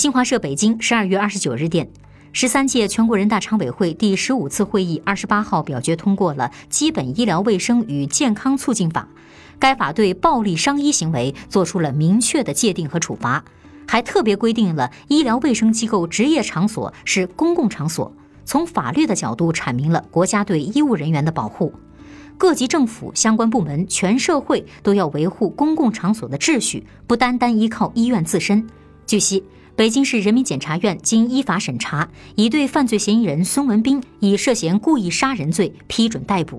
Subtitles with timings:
[0.00, 1.86] 新华社北京十二月二十九日电，
[2.32, 9.06] 十三届全国人大常委会第十五次会议二十八号表决通过了《基本医疗卫生与健康促进法》，
[9.58, 13.44] 该法对暴力伤医行为作出了明确的界定和处罚，
[13.86, 18.10] 还特别规定了医疗卫生机构执业场所是公共场所，
[18.46, 21.74] 从法律的角度阐明了国家对医务人员的保护。
[22.38, 28.66] 各级政府相关部门、全社会都要维护公共场所的秩序，不单单依靠医院自身。
[29.06, 29.44] 据悉，
[29.80, 36.58] 北京市人民检察院经依法审查，已对犯罪嫌疑人孙文斌以涉嫌故意杀人罪批准逮捕。